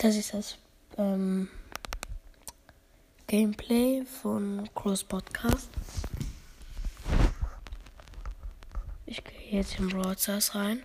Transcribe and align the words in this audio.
Das 0.00 0.14
ist 0.14 0.32
das 0.32 0.56
ähm, 0.96 1.48
Gameplay 3.26 4.04
von 4.04 4.70
Cross 4.72 5.02
Podcast. 5.02 5.68
Ich 9.06 9.24
gehe 9.24 9.58
jetzt 9.58 9.76
in 9.80 9.88
Broadcast 9.88 10.54
rein. 10.54 10.84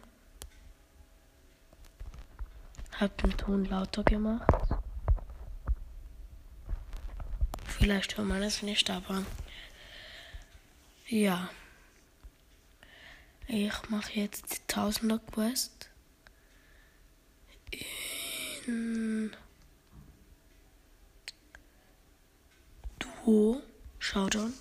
Hab 3.00 3.16
den 3.20 3.38
Ton 3.38 3.66
lauter 3.66 4.04
gemacht. 4.04 4.50
Vielleicht 7.68 8.18
hört 8.18 8.28
man 8.28 8.42
es 8.42 8.64
nicht, 8.64 8.90
aber 8.90 9.24
ja. 11.08 11.52
Ich 13.46 13.90
mache 13.90 14.14
jetzt 14.14 14.56
die 14.58 14.68
Tausender 14.68 15.20
Quest 15.20 15.93
in 18.68 19.32
Duo 23.00 23.62
Showdown. 24.00 24.54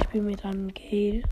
Ich 0.00 0.08
bin 0.08 0.26
mit 0.26 0.44
einem 0.44 0.72
Gale. 0.72 1.22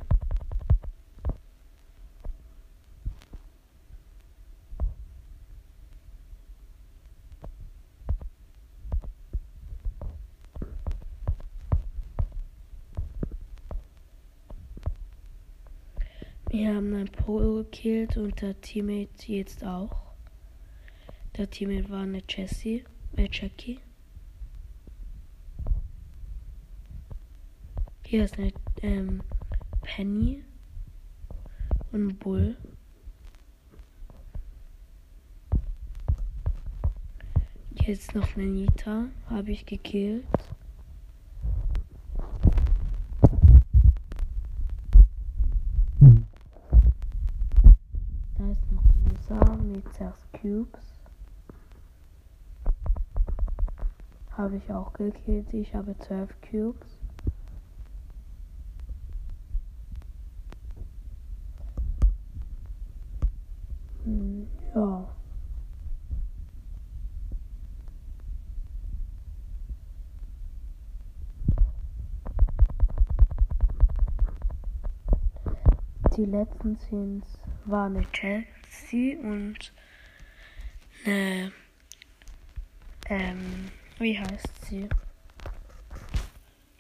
Wir 16.51 16.69
haben 16.69 16.95
einen 16.95 17.09
Pro 17.11 17.64
gekillt 17.75 18.17
und 18.17 18.41
der 18.41 18.61
Teammate 18.61 19.33
jetzt 19.33 19.65
auch. 19.65 19.91
Der 21.37 21.51
Teammate 21.51 21.91
war 21.91 22.03
eine 22.03 22.23
Jessie, 22.29 22.85
äh 23.17 23.29
Jackie. 23.31 23.81
Hier 28.07 28.25
ist 28.25 28.39
eine 28.39 28.53
ähm, 28.83 29.23
Penny 29.83 30.45
und 31.91 32.07
ein 32.07 32.17
Bull. 32.17 32.57
Jetzt 37.73 38.15
noch 38.15 38.37
eine 38.37 38.47
Nita, 38.47 39.07
habe 39.29 39.51
ich 39.51 39.67
gekillt. 39.67 40.25
Da 48.37 48.51
ist 48.51 48.71
noch 48.73 48.85
6 49.99 50.13
Cubes. 50.33 50.81
Habe 54.33 54.57
ich 54.57 54.73
auch 54.73 54.93
gekillt. 54.93 55.53
Ich 55.55 55.75
habe 55.75 55.97
12 55.99 56.35
Cubes. 56.51 56.99
Hm, 64.05 64.49
ja. 64.75 65.09
Die 76.17 76.25
letzten 76.27 76.77
sind 76.77 77.25
war 77.65 77.87
eine 77.87 78.05
Chelsea 78.75 79.19
und 79.19 79.73
eine 81.05 81.53
ähm, 83.07 83.71
wie 83.99 84.19
heißt 84.19 84.67
sie? 84.69 84.89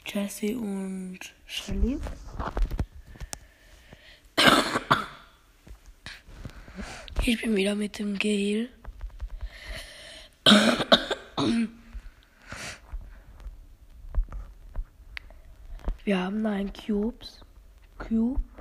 Jessie 0.06 0.54
und 0.54 1.18
Shelly. 1.46 2.00
Ich 7.26 7.40
bin 7.40 7.56
wieder 7.56 7.74
mit 7.74 7.98
dem 7.98 8.18
Gale. 8.18 8.68
Wir 16.04 16.18
haben 16.18 16.42
neun 16.42 16.72
Cubes. 16.72 17.40
Cube. 17.98 18.53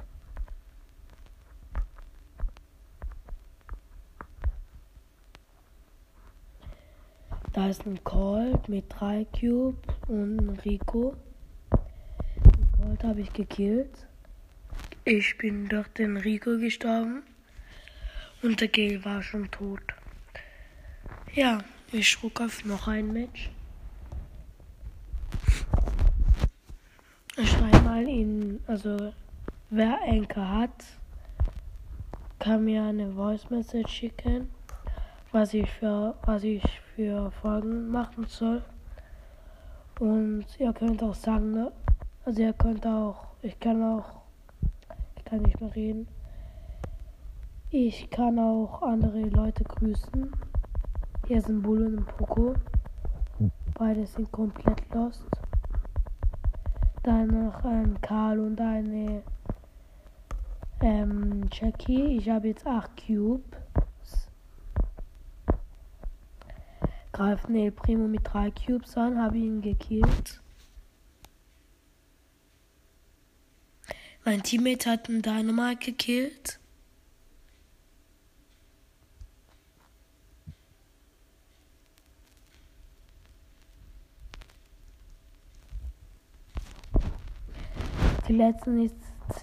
Da 7.54 7.68
ist 7.70 7.86
ein 7.86 8.04
Colt 8.04 8.68
mit 8.68 8.86
drei 8.90 9.28
Cube 9.40 9.78
und 10.08 10.40
ein 10.40 10.60
Rico. 10.66 11.16
Den 11.72 12.72
Colt 12.82 13.04
habe 13.04 13.22
ich 13.22 13.32
gekillt. 13.32 14.08
Ich 15.06 15.38
bin 15.38 15.70
durch 15.70 15.88
den 15.90 16.18
Rico 16.18 16.58
gestorben. 16.58 17.22
Und 18.42 18.60
der 18.60 18.70
Gale 18.70 19.06
war 19.06 19.22
schon 19.22 19.52
tot. 19.52 19.84
Ja, 21.36 21.60
ich 21.92 22.18
druck 22.18 22.42
auf 22.42 22.66
noch 22.66 22.88
ein 22.88 23.14
Match. 23.14 23.52
Ich 27.38 27.52
schreibe 27.52 27.82
mal 27.82 28.08
in, 28.08 28.62
also 28.66 29.14
wer 29.70 30.00
Enker 30.08 30.50
hat, 30.50 30.86
kann 32.40 32.66
mir 32.66 32.84
eine 32.84 33.14
Voice 33.14 33.48
Message 33.52 33.92
schicken, 33.92 34.50
was 35.32 35.54
ich 35.54 35.70
für, 35.70 36.16
was 36.26 36.44
ich 36.44 36.64
für 36.96 37.32
Folgen 37.32 37.90
machen 37.90 38.26
soll. 38.28 38.62
Und 40.00 40.46
ihr 40.60 40.74
könnt 40.74 41.02
auch 41.04 41.14
sagen, 41.14 41.52
ne? 41.52 41.72
also 42.26 42.42
ihr 42.42 42.54
könnt 42.54 42.86
auch, 42.86 43.28
ich 43.42 43.60
kann 43.60 43.84
auch, 43.84 44.22
ich 45.16 45.26
kann 45.26 45.42
nicht 45.42 45.60
mehr 45.60 45.74
reden. 45.76 46.08
Ich 47.70 48.10
kann 48.10 48.38
auch 48.38 48.82
andere 48.84 49.22
Leute 49.22 49.64
grüßen. 49.64 50.32
Hier 51.28 51.42
sind 51.42 51.64
Bull 51.64 51.98
und 51.98 52.06
Poco. 52.06 52.54
Beide 53.74 54.06
sind 54.06 54.32
komplett 54.32 54.82
lost. 54.94 55.26
Dann 57.02 57.28
noch 57.28 57.64
ein 57.66 58.00
Karl 58.02 58.40
und 58.40 58.62
eine 58.62 59.24
ähm, 60.82 61.50
Jackie. 61.52 62.18
Ich 62.18 62.30
habe 62.30 62.50
jetzt 62.50 62.68
8 62.68 62.92
Cubes. 63.08 63.63
Greift 67.14 67.48
El 67.48 67.72
Primo 67.72 68.08
mit 68.08 68.22
3 68.24 68.50
Cubes 68.50 68.98
an, 68.98 69.22
habe 69.22 69.38
ihn 69.38 69.62
gekillt. 69.62 70.42
Mein 74.26 74.42
Teammate 74.42 74.90
hat 74.90 75.10
einen 75.10 75.22
Dynamite 75.22 75.92
gekillt. 75.92 76.60
Die 88.28 88.34
letzten 88.34 88.88
sind 88.88 88.98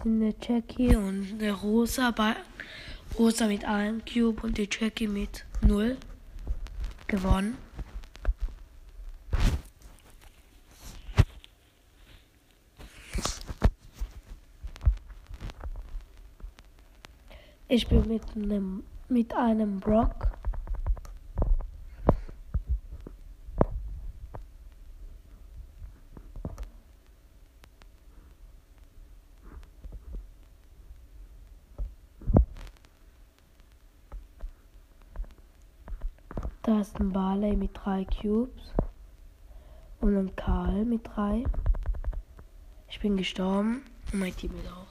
eine 0.05 0.35
Jackie 0.43 0.97
und 0.97 1.35
eine 1.39 1.53
Rosa, 1.53 2.11
bei 2.11 2.35
Rosa 3.17 3.47
mit 3.47 3.65
einem 3.65 4.03
Cube 4.05 4.43
und 4.43 4.59
die 4.59 4.69
Jackie 4.69 5.07
mit 5.07 5.45
0 5.63 5.97
gewonnen. 7.11 7.59
Ich 17.69 17.87
bin 17.89 18.07
mit 18.09 18.23
einem, 18.35 18.85
mit 19.09 19.35
einem 19.35 19.81
Brock. 19.81 20.40
Ist 36.81 36.99
ein 36.99 37.13
Barley 37.13 37.55
mit 37.57 37.71
drei 37.75 38.07
Cubes 38.07 38.73
und 40.01 40.17
ein 40.17 40.35
Karl 40.35 40.87
mit 40.87 41.07
drei. 41.07 41.45
Ich 42.89 42.99
bin 43.01 43.19
gestorben 43.19 43.83
und 44.13 44.21
mein 44.21 44.35
Team 44.35 44.53
auch. 44.67 44.87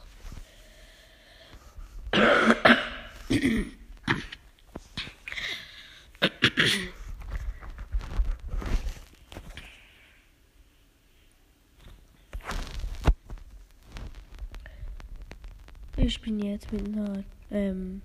Ich 15.98 16.14
spiele 16.14 16.46
jetzt 16.46 16.72
mit 16.72 16.86
einer 16.86 17.24
ähm, 17.50 18.02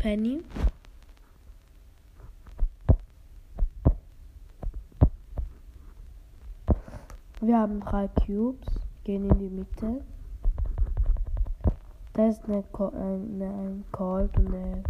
Penny. 0.00 0.42
Wir 7.48 7.60
haben 7.60 7.80
drei 7.80 8.08
Cubes, 8.08 8.68
gehen 9.04 9.24
in 9.24 9.38
die 9.38 9.48
Mitte. 9.48 10.04
Da 12.12 12.28
ist 12.28 12.44
eine, 12.44 12.62
eine, 12.92 13.46
ein 13.46 13.84
Colt 13.90 14.36
und 14.36 14.48
eine, 14.48 14.84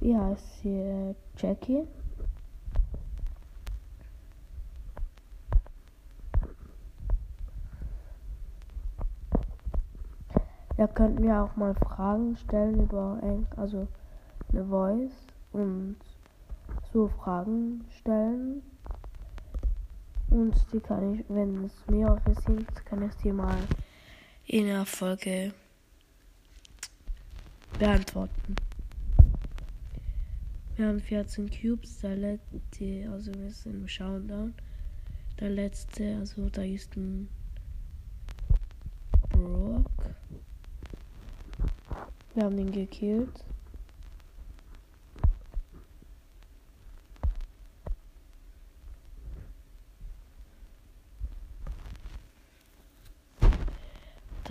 wie 0.00 0.18
heißt 0.18 0.62
sie, 0.62 1.14
Jackie. 1.36 1.86
Da 10.76 10.88
könnten 10.88 11.22
wir 11.22 11.44
auch 11.44 11.54
mal 11.54 11.76
Fragen 11.76 12.36
stellen 12.38 12.82
über, 12.82 13.20
also 13.56 13.86
eine 14.50 14.64
Voice 14.64 15.28
und 15.52 15.94
so 16.92 17.06
Fragen 17.06 17.84
stellen. 18.00 18.62
Und 20.34 20.52
die 20.72 20.80
kann 20.80 21.14
ich, 21.14 21.24
wenn 21.28 21.64
es 21.64 21.72
mehrere 21.86 22.34
sind, 22.44 22.66
kann 22.86 23.08
ich 23.08 23.14
die 23.22 23.30
mal 23.30 23.56
in 24.48 24.66
der 24.66 24.84
Folge 24.84 25.54
beantworten. 27.78 28.56
Wir 30.74 30.88
haben 30.88 30.98
14 30.98 31.48
Cubes, 31.48 32.00
der 32.00 32.16
letzte, 32.16 33.08
also 33.12 33.32
wir 33.32 33.48
sind 33.52 33.74
im 33.74 33.86
Countdown. 33.86 34.54
Der 35.38 35.50
letzte, 35.50 36.16
also 36.16 36.48
da 36.48 36.62
ist 36.62 36.96
ein 36.96 37.28
Brock. 39.28 39.88
Wir 42.34 42.42
haben 42.42 42.58
ihn 42.58 42.72
gekillt. 42.72 43.44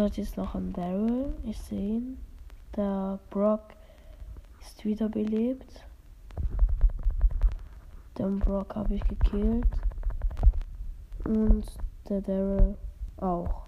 Dort 0.04 0.18
ist 0.18 0.36
noch 0.36 0.54
ein 0.54 0.74
Daryl. 0.74 1.34
Ich 1.46 1.58
sehe 1.58 1.96
ihn. 1.96 2.18
Der 2.76 3.20
Brock 3.30 3.70
ist 4.60 4.84
wiederbelebt. 4.84 5.86
Den 8.20 8.38
Brock 8.38 8.76
habe 8.76 8.96
ich 8.96 9.04
gekillt. 9.06 9.66
Und 11.24 11.66
der 12.10 12.20
Daryl 12.20 12.78
auch. 13.16 13.64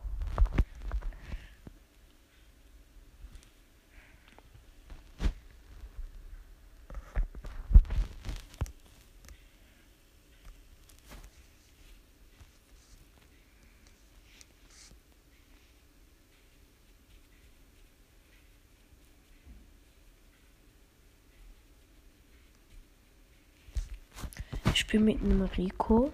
Ich 24.75 24.75
spiele 24.86 25.04
mit 25.04 25.24
einem 25.24 25.42
Rico. 25.42 26.12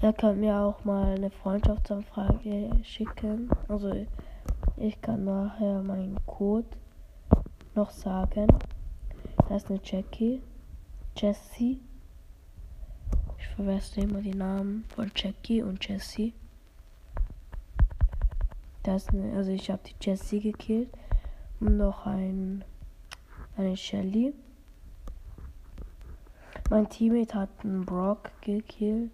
Er 0.00 0.12
kann 0.12 0.38
mir 0.38 0.56
auch 0.56 0.84
mal 0.84 1.16
eine 1.16 1.30
Freundschaftsanfrage 1.30 2.70
schicken. 2.84 3.50
Also 3.66 4.06
ich 4.76 5.00
kann 5.00 5.24
nachher 5.24 5.82
meinen 5.82 6.24
Code 6.24 6.68
noch 7.74 7.90
sagen. 7.90 8.46
Da 9.48 9.56
ist 9.56 9.68
eine 9.68 9.80
Jackie. 9.82 10.40
Jessie. 11.16 11.80
Ich 13.38 13.46
verwechsel 13.56 14.04
immer 14.04 14.20
die 14.20 14.34
Namen 14.34 14.84
von 14.94 15.10
Jackie 15.16 15.62
und 15.62 15.86
Jessie. 15.86 16.34
Das 18.84 19.08
eine, 19.08 19.36
also 19.36 19.50
ich 19.50 19.68
habe 19.70 19.82
die 19.84 19.94
Jessie 20.00 20.40
gekillt. 20.40 20.90
Und 21.58 21.78
noch 21.78 22.06
ein 22.06 22.64
eine 23.56 23.76
Shelly. 23.76 24.34
Mein 26.72 26.88
Teammate 26.88 27.34
hat 27.34 27.50
einen 27.64 27.84
Brock 27.84 28.30
gekillt. 28.40 29.12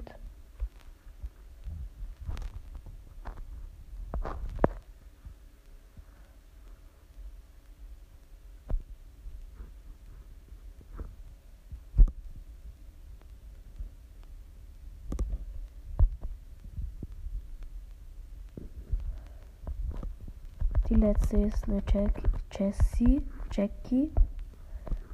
Die 20.88 20.94
letzte 20.94 21.38
ist 21.38 21.64
eine 21.64 21.82
Jack 21.92 22.22
Jessie, 22.52 23.20
Jackie 23.50 24.12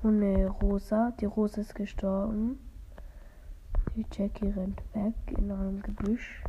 und 0.04 0.22
eine 0.22 0.48
Rosa. 0.48 1.12
Die 1.20 1.24
Rosa 1.24 1.60
ist 1.60 1.74
gestorben. 1.74 2.58
Die 3.96 4.04
Jackie 4.12 4.48
rennt 4.48 4.80
weg 4.92 5.14
in 5.38 5.50
einem 5.50 5.82
Gebüsch. 5.82 6.42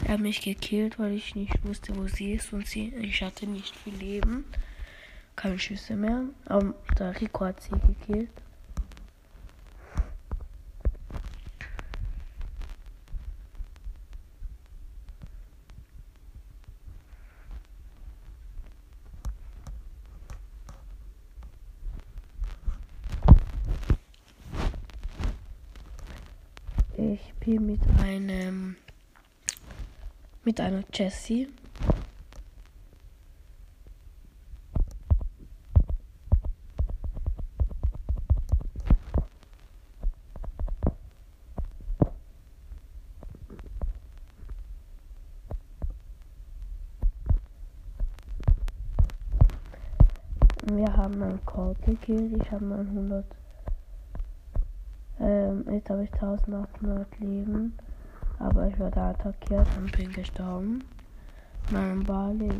Sie 0.00 0.08
hat 0.08 0.20
mich 0.20 0.40
gekillt, 0.40 0.98
weil 0.98 1.12
ich 1.12 1.34
nicht 1.34 1.64
wusste, 1.66 1.96
wo 1.96 2.06
sie 2.06 2.32
ist 2.32 2.52
und 2.52 2.66
sie, 2.66 2.94
ich 2.94 3.22
hatte 3.22 3.46
nicht 3.46 3.74
viel 3.76 3.94
Leben. 3.94 4.44
Keine 5.36 5.58
Schüsse 5.58 5.96
mehr. 5.96 6.24
Aber 6.46 6.74
der 6.98 7.20
Rico 7.20 7.44
hat 7.44 7.62
sie 7.62 7.70
gekillt. 7.70 8.43
Ich 27.12 27.20
spiele 27.28 27.60
mit 27.60 27.80
einem 28.02 28.76
mit 30.42 30.58
einer 30.58 30.82
Jessie. 30.90 31.48
Wir 50.72 50.96
haben 50.96 51.22
einen 51.22 51.44
Call 51.44 51.74
gekillt. 51.84 52.42
Ich 52.42 52.50
habe 52.50 52.64
900 52.64 53.43
ähm, 55.24 55.64
jetzt 55.72 55.88
habe 55.90 56.04
ich 56.04 56.12
1800 56.12 57.18
Leben. 57.18 57.76
Aber 58.38 58.68
ich 58.68 58.78
wurde 58.78 59.00
attackiert 59.00 59.66
und 59.76 59.90
bin 59.96 60.12
gestorben. 60.12 60.84
Mein 61.70 62.02
Bali 62.04 62.50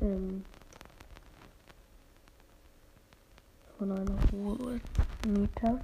ähm, 0.00 0.44
von 3.78 3.92
einer 3.92 4.16
hohen 4.32 4.80
Mieter. 5.28 5.78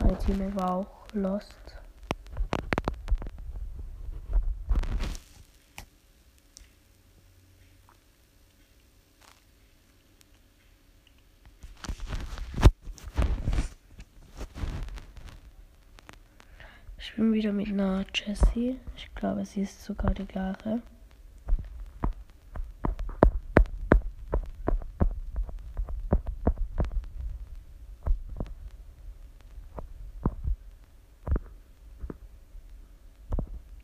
Mein 0.00 0.18
Team 0.20 0.54
war 0.54 0.76
auch 0.76 1.06
lost. 1.14 1.56
Ich 16.98 17.16
bin 17.16 17.30
wieder 17.42 17.52
mit 17.52 17.66
einer 17.70 18.04
Jessie. 18.14 18.78
Ich 18.96 19.12
glaube, 19.16 19.44
sie 19.44 19.62
ist 19.62 19.82
sogar 19.82 20.14
die 20.14 20.24
gleiche. 20.26 20.80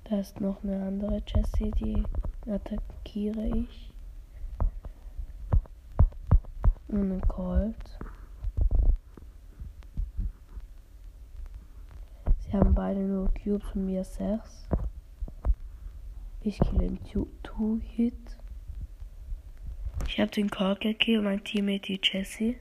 Da 0.05 0.21
ist 0.21 0.41
noch 0.41 0.63
eine 0.63 0.87
andere 0.87 1.21
Jessie, 1.27 1.73
die 1.73 2.05
attackiere 2.49 3.45
ich. 3.57 3.93
Und 6.87 7.11
ein 7.11 7.21
Colt. 7.23 7.99
Haben 12.59 12.75
beide 12.75 13.01
nur 13.01 13.33
Cubes 13.35 13.65
und 13.75 13.87
mir 13.87 14.03
6. 14.03 14.69
Ich 16.41 16.59
kill 16.59 16.79
den 16.79 16.99
2-Hit. 16.99 18.15
Ich 20.09 20.19
habe 20.19 20.31
den 20.31 20.51
Kork 20.51 20.81
gekillt, 20.81 21.23
mein 21.23 21.45
Teammate 21.45 21.83
die 21.83 22.01
Jessie. 22.03 22.59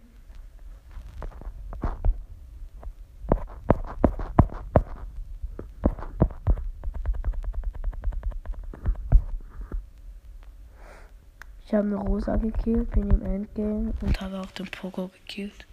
Ich 11.65 11.73
habe 11.73 11.87
eine 11.87 11.95
Rosa 11.97 12.35
gekillt, 12.35 12.91
bin 12.91 13.09
im 13.09 13.25
Endgame 13.25 13.93
und 14.01 14.21
habe 14.21 14.39
auch 14.41 14.51
den 14.51 14.67
Pogo 14.67 15.07
gekillt. 15.07 15.65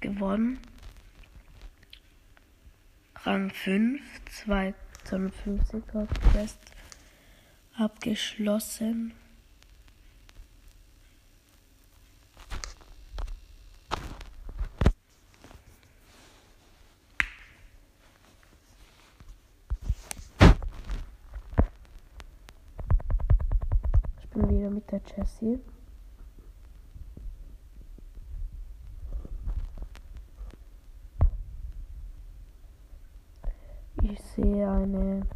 Gewonnen. 0.00 0.58
Rang 3.26 3.50
5, 3.50 4.00
250er 4.44 6.06
Quest 6.30 6.60
abgeschlossen. 7.76 9.14
bin 24.36 24.50
wieder 24.50 24.70
mit 24.70 24.90
der 24.90 25.00
Jessie. 25.16 25.58
Ich 34.02 34.20
sehe 34.46 34.70
eine 34.70 35.26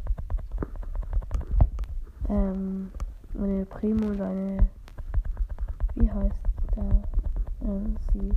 ähm, 2.29 2.91
eine 3.37 3.65
Primo 3.65 4.07
und 4.07 4.21
eine 4.21 4.69
wie 5.95 6.09
heißt 6.09 6.41
der 6.75 7.01
ähm, 7.67 7.97
sie 8.13 8.31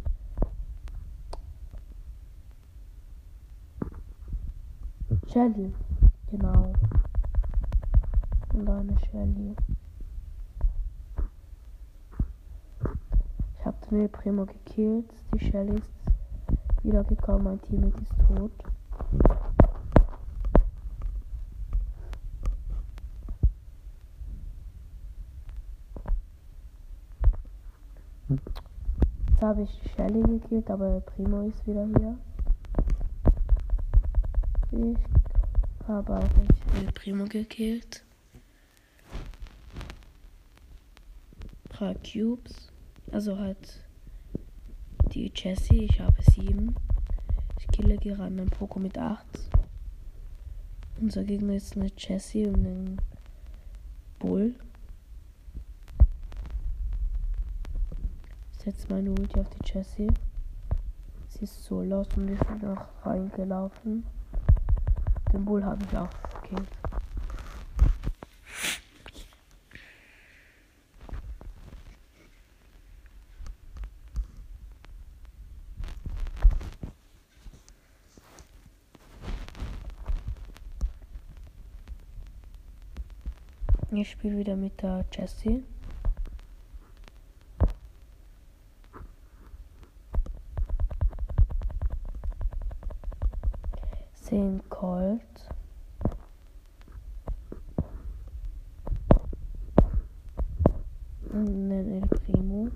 Shelly 5.31 5.73
genau 6.31 6.73
und 8.53 8.69
eine 8.69 8.99
Shelly 8.99 9.55
schnell 13.95 14.09
Primo 14.09 14.45
gekillt. 14.45 15.07
Die 15.33 15.39
Shelly 15.39 15.77
ist 15.77 15.93
wiedergekommen. 16.83 17.45
Mein 17.45 17.63
Teammate 17.63 18.03
ist 18.03 18.13
tot. 18.27 18.51
Jetzt 29.35 29.43
habe 29.43 29.63
ich 29.63 29.91
Shelly 29.97 30.23
gekillt, 30.23 30.71
aber 30.71 31.01
Primo 31.01 31.49
ist 31.49 31.67
wieder 31.67 31.89
hier. 31.99 32.17
Ich 34.71 35.89
habe 35.89 36.19
auch 36.19 36.77
nicht 36.79 36.95
Primo 36.95 37.25
gekillt. 37.25 38.05
Drei 41.71 41.95
Cubes. 41.95 42.71
Also 43.11 43.37
halt 43.37 43.83
die 45.13 45.33
Jessie, 45.35 45.87
ich 45.91 45.99
habe 45.99 46.23
sieben. 46.31 46.77
Ich 47.59 47.67
kille 47.67 47.97
gerade 47.97 48.27
einen 48.27 48.47
Poco 48.51 48.79
mit 48.79 48.97
acht. 48.97 49.27
Unser 51.01 51.25
Gegner 51.25 51.55
ist 51.55 51.77
eine 51.77 51.91
Jessie 51.99 52.47
und 52.47 52.65
ein 52.65 53.01
Bull. 54.21 54.55
Setze 58.65 58.87
meine 58.89 59.11
Ulti 59.11 59.41
auf 59.41 59.49
die 59.51 59.73
Jessie. 59.73 60.11
Sie 61.29 61.45
ist 61.45 61.65
so 61.65 61.83
laut 61.83 62.17
und 62.17 62.29
wir 62.29 62.39
sind 62.39 62.63
noch 62.63 62.87
reingelaufen. 63.05 64.07
Den 65.33 65.45
Bull 65.45 65.63
habe 65.63 65.85
ich 65.85 65.99
auch 65.99 66.09
gekillt. 66.41 66.69
Ich 83.91 84.11
spiele 84.11 84.39
wieder 84.39 84.57
mit 84.57 84.83
der 84.83 85.05
Jessie. 85.13 85.63
Zehn 94.35 94.61
Colt. 94.69 95.21
Und 101.31 101.47
einen 101.47 102.03
El 102.03 102.09
Primo. 102.09 102.69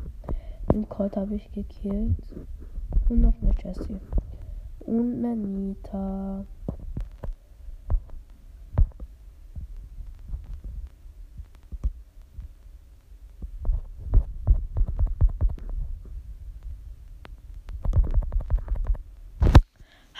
Den 0.71 0.88
Colt 0.88 1.17
habe 1.17 1.35
ich 1.35 1.50
gekillt. 1.50 2.15
Und 3.09 3.23
noch 3.23 3.35
eine 3.43 3.53
Jessie. 3.61 3.99
Und 4.87 5.25
eine 5.25 5.35
Nita. 5.35 6.45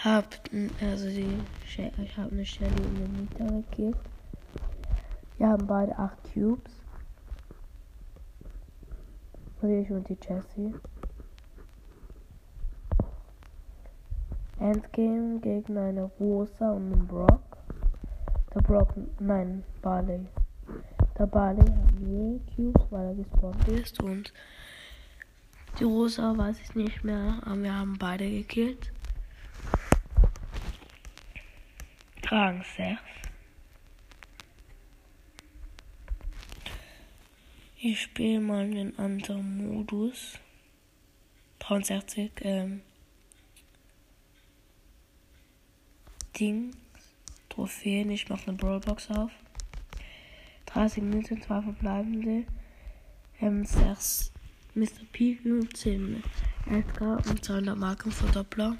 hab, 0.03 0.18
also 0.81 1.07
die, 1.07 1.39
ich 1.65 2.17
habe 2.17 2.31
eine 2.31 2.45
Shelly 2.45 2.71
und 2.71 2.97
eine 2.97 3.07
Nita 3.07 3.45
gekillt. 3.45 3.97
Wir 5.37 5.47
haben 5.47 5.67
beide 5.67 5.97
8 5.97 6.33
Cubes. 6.33 6.73
Und 9.61 9.69
ich 9.69 9.89
und 9.89 10.07
die 10.09 10.17
Jessie. 10.21 10.73
Endgame 14.59 15.39
gegen 15.39 15.77
eine 15.77 16.03
Rosa 16.19 16.71
und 16.71 16.91
einen 16.91 17.07
Brock. 17.07 17.57
Der 18.53 18.61
Brock, 18.61 18.93
nein, 19.19 19.63
Barley. 19.81 20.25
Der 21.17 21.27
Barley 21.27 21.61
hat 21.61 21.99
null 22.01 22.41
Cubes, 22.55 22.85
weil 22.89 23.07
er 23.07 23.15
gespawnt 23.15 23.67
ist. 23.69 24.01
Und 24.01 24.33
die 25.79 25.85
Rosa 25.85 26.37
weiß 26.37 26.59
ich 26.59 26.75
nicht 26.75 27.03
mehr, 27.03 27.41
aber 27.45 27.63
wir 27.63 27.73
haben 27.73 27.97
beide 27.97 28.29
gekillt. 28.29 28.91
Rang 32.31 32.63
6. 32.77 32.99
Ich 37.81 38.01
spiele 38.01 38.39
mal 38.39 38.65
einen 38.65 38.95
anderen 38.99 39.73
Modus. 39.73 40.37
63, 41.57 42.31
ähm, 42.41 42.81
Ding, 46.39 46.75
Trophäen. 47.49 48.11
Ich 48.11 48.29
mache 48.29 48.49
eine 48.49 48.57
Brawlbox 48.57 49.09
auf. 49.09 49.31
30 50.67 51.01
Minuten, 51.01 51.41
2 51.41 51.63
verbleibende. 51.63 52.45
Ähm, 53.41 53.65
6 53.65 54.31
Mr. 54.75 55.03
P, 55.11 55.39
10 55.73 56.23
Edgar 56.69 57.25
und 57.27 57.43
200 57.43 57.75
Marken 57.75 58.11
Verdoppler. 58.11 58.77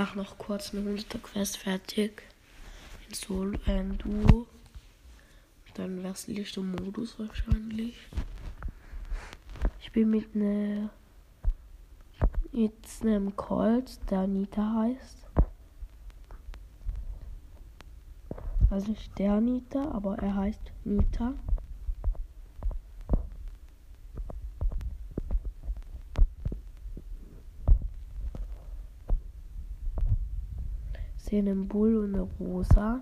Ich 0.00 0.06
mache 0.06 0.16
noch 0.16 0.38
kurz 0.38 0.72
eine 0.72 0.80
100 0.80 1.22
Quest 1.22 1.58
fertig. 1.58 2.22
In 3.06 3.14
Solo, 3.14 3.58
äh, 3.66 3.80
in 3.80 3.98
Duo. 3.98 4.46
Dann 5.74 6.02
den 6.02 6.70
Modus 6.70 7.18
wahrscheinlich. 7.18 7.98
Ich 9.82 9.92
bin 9.92 10.08
mit 10.08 10.34
ne 10.34 10.88
jetzt 12.50 13.02
einem 13.02 13.36
Colt, 13.36 13.98
der 14.10 14.26
Nita 14.26 14.74
heißt. 14.74 15.26
Also 18.70 18.92
nicht 18.92 19.18
der 19.18 19.38
Nita, 19.42 19.90
aber 19.90 20.18
er 20.18 20.34
heißt 20.34 20.72
Nita. 20.84 21.34
Sehe 31.30 31.38
einen 31.38 31.68
Bull 31.68 31.96
und 31.96 32.14
eine 32.14 32.28
Rosa. 32.40 33.00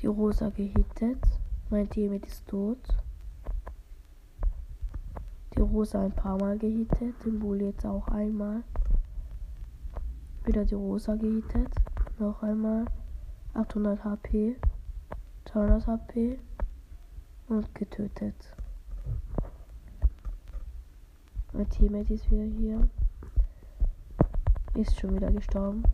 Die 0.00 0.06
Rosa 0.06 0.50
gehittet. 0.50 1.18
Mein 1.70 1.88
Team 1.88 2.12
ist 2.12 2.46
tot. 2.48 2.78
Rosa 5.72 6.02
ein 6.02 6.12
paar 6.12 6.36
Mal 6.38 6.58
gehittet, 6.58 7.14
den 7.24 7.38
Bull 7.38 7.62
jetzt 7.62 7.86
auch 7.86 8.06
einmal. 8.08 8.62
Wieder 10.44 10.64
die 10.64 10.74
Rosa 10.74 11.14
gehittet, 11.14 11.70
noch 12.18 12.42
einmal. 12.42 12.84
800 13.54 14.04
HP, 14.04 14.56
200 15.44 15.86
HP 15.86 16.38
und 17.48 17.74
getötet. 17.74 18.34
Mein 21.52 21.68
Teammate 21.70 22.14
ist 22.14 22.30
wieder 22.30 22.44
hier. 22.44 22.88
Ist 24.74 24.98
schon 24.98 25.14
wieder 25.14 25.30
gestorben. 25.30 25.84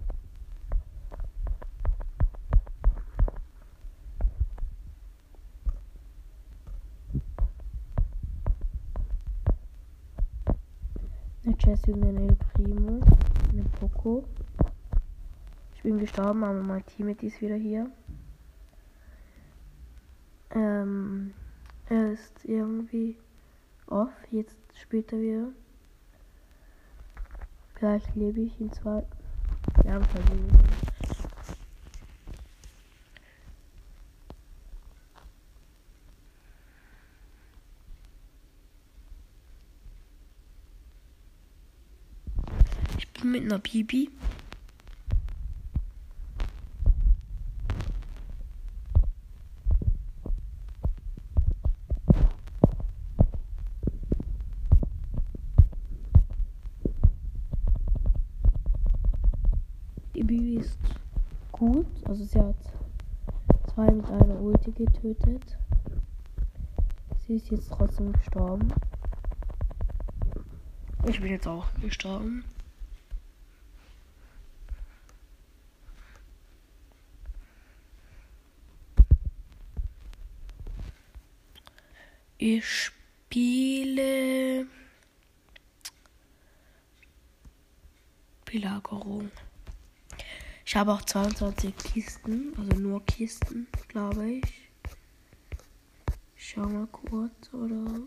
Jessie 11.68 11.92
und 11.92 12.02
El 12.02 12.34
Primo. 12.54 12.98
Eine 13.52 13.62
Poco. 13.78 14.24
Ich 15.74 15.82
bin 15.82 15.98
gestorben, 15.98 16.42
aber 16.42 16.62
mein 16.62 16.82
Teammate 16.86 17.26
ist 17.26 17.42
wieder 17.42 17.56
hier. 17.56 17.90
Ähm, 20.52 21.34
er 21.90 22.12
ist 22.12 22.42
irgendwie 22.44 23.18
off. 23.86 24.08
Jetzt 24.30 24.56
spielt 24.80 25.12
er 25.12 25.20
wieder. 25.20 25.48
Vielleicht 27.74 28.16
lebe 28.16 28.40
ich 28.40 28.58
in 28.58 28.72
zwei. 28.72 29.04
Wir 29.82 29.92
haben 29.92 30.06
mit 43.40 43.52
einer 43.52 43.60
Bibi. 43.60 44.10
Die 60.14 60.24
Bibi 60.24 60.56
ist 60.56 60.78
gut. 61.52 61.86
Also 62.04 62.24
sie 62.24 62.40
hat 62.40 62.56
zwei 63.72 63.90
mit 63.92 64.06
einer 64.10 64.40
Ulti 64.40 64.72
getötet. 64.72 65.56
Sie 67.26 67.36
ist 67.36 67.50
jetzt 67.50 67.70
trotzdem 67.70 68.12
gestorben. 68.12 68.68
Ich 71.06 71.20
bin 71.20 71.30
jetzt 71.30 71.46
auch 71.46 71.66
gestorben. 71.80 72.44
Ich 82.40 82.64
spiele 83.28 84.68
Belagerung. 88.44 89.32
Ich 90.64 90.76
habe 90.76 90.92
auch 90.92 91.02
22 91.02 91.76
Kisten, 91.76 92.56
also 92.56 92.78
nur 92.78 93.04
Kisten, 93.06 93.66
glaube 93.88 94.30
ich. 94.34 94.70
Ich 96.36 96.50
schau 96.50 96.68
mal 96.68 96.86
kurz, 96.86 97.52
oder? 97.52 98.02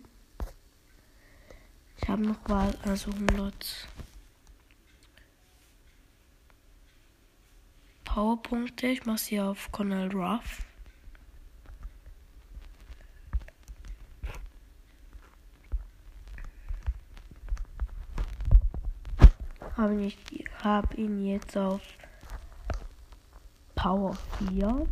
Ich 2.01 2.07
habe 2.07 2.21
noch 2.21 2.47
mal, 2.47 2.73
also 2.83 3.11
100 3.11 3.89
Powerpunkte. 8.05 8.87
Ich 8.87 9.05
mache 9.05 9.17
sie 9.17 9.41
auf 9.41 9.69
Cornell 9.73 10.09
Ruff. 10.15 10.70
Habe 19.81 19.99
ich 19.99 20.15
habe 20.63 20.95
ihn 20.95 21.25
jetzt 21.25 21.57
auf 21.57 21.81
Power 23.73 24.15
4. 24.37 24.87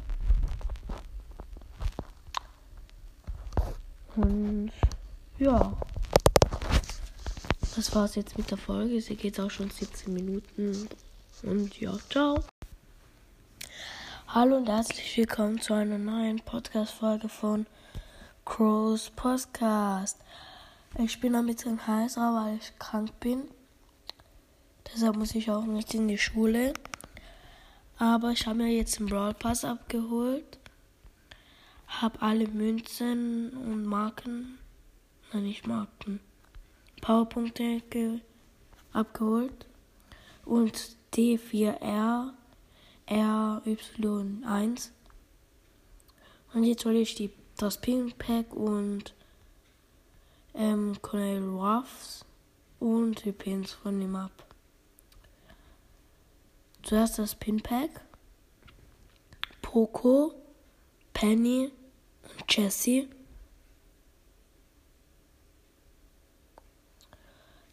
Und 4.15 4.71
ja. 5.37 5.77
Das 7.75 7.93
war's 7.93 8.15
jetzt 8.15 8.35
mit 8.35 8.49
der 8.49 8.57
Folge. 8.57 8.99
Sie 8.99 9.15
geht 9.15 9.39
auch 9.39 9.51
schon 9.51 9.69
17 9.69 10.11
Minuten. 10.11 10.89
Und 11.43 11.79
ja, 11.79 11.95
ciao. 12.09 12.43
Hallo 14.29 14.57
und 14.57 14.69
herzlich 14.69 15.15
willkommen 15.17 15.61
zu 15.61 15.75
einer 15.75 15.99
neuen 15.99 16.39
Podcast-Folge 16.39 17.29
von 17.29 17.67
Crows 18.43 19.11
Podcast. 19.11 20.17
Ich 20.97 21.21
bin 21.21 21.35
ein 21.35 21.45
bisschen 21.45 21.85
heißer, 21.85 22.33
weil 22.33 22.57
ich 22.57 22.73
krank 22.79 23.11
bin. 23.19 23.43
Deshalb 24.93 25.15
muss 25.15 25.35
ich 25.35 25.49
auch 25.49 25.65
nicht 25.65 25.93
in 25.93 26.07
die 26.07 26.17
Schule. 26.17 26.73
Aber 27.97 28.31
ich 28.31 28.45
habe 28.47 28.59
mir 28.59 28.75
jetzt 28.75 28.99
den 28.99 29.07
Brawl 29.07 29.33
Pass 29.33 29.65
abgeholt. 29.65 30.57
Habe 31.87 32.21
alle 32.21 32.47
Münzen 32.47 33.51
und 33.51 33.85
Marken. 33.85 34.57
Nein, 35.33 35.43
nicht 35.43 35.67
Marken. 35.67 36.19
Powerpunkte 37.01 37.81
abgeholt. 38.93 39.65
Und 40.45 40.95
D4R 41.13 42.33
RY1. 43.09 44.89
Und 46.53 46.63
jetzt 46.63 46.85
hole 46.85 46.99
ich 46.99 47.15
die, 47.15 47.31
das 47.57 47.81
Pink 47.81 48.17
Pack 48.17 48.53
und 48.53 49.13
ähm, 50.53 50.95
Cornell 51.01 51.43
Ruffs 51.49 52.25
und 52.79 53.25
die 53.25 53.31
Pins 53.31 53.73
von 53.73 54.01
ihm 54.01 54.15
ab. 54.15 54.48
Zuerst 56.83 57.19
das 57.19 57.35
Pinpack. 57.35 57.89
Poco, 59.61 60.33
Penny 61.13 61.71
und 62.23 62.55
Jessie. 62.57 63.09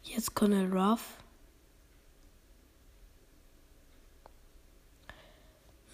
Jetzt 0.03 0.35
Colonel 0.35 0.73
Ruff. 0.73 1.17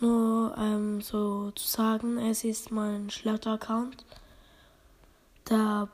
Nur 0.00 0.56
ähm, 0.58 1.00
so 1.00 1.52
zu 1.52 1.68
sagen, 1.68 2.18
es 2.18 2.42
ist 2.42 2.72
mein 2.72 3.10
schlechter 3.10 3.52
Account. 3.52 4.04
Der 5.48 5.88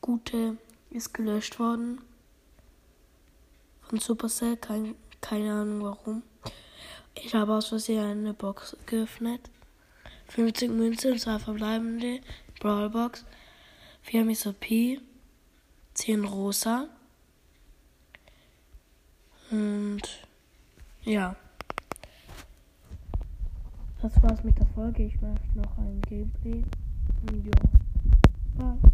gute 0.00 0.56
ist 0.90 1.12
gelöscht 1.12 1.58
worden. 1.58 2.00
Von 3.82 3.98
Supercell, 3.98 4.56
kein, 4.56 4.94
keine 5.20 5.52
Ahnung 5.52 5.82
warum. 5.82 6.22
Ich 7.14 7.34
habe 7.34 7.54
aus 7.54 7.68
Versehen 7.68 8.04
eine 8.04 8.34
Box 8.34 8.76
geöffnet. 8.86 9.50
50 10.28 10.70
Münzen, 10.70 11.18
zwei 11.18 11.38
verbleibende 11.38 12.20
Brawlbox, 12.60 13.24
4 14.02 14.24
Mr. 14.24 14.52
P, 14.52 15.00
10 15.94 16.24
Rosa. 16.24 16.88
Und 19.50 20.02
ja. 21.02 21.34
Das 24.02 24.22
war's 24.22 24.44
mit 24.44 24.58
der 24.58 24.66
Folge. 24.66 25.04
Ich 25.04 25.20
mache 25.20 25.40
noch 25.54 25.78
ein 25.78 26.00
Gameplay. 26.02 26.62
Und 27.28 27.46
ja. 27.46 27.52
Bye. 28.56 28.78